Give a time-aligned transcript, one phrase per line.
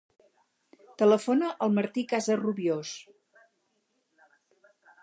[1.01, 2.95] Telefona al Martí Casarrubios.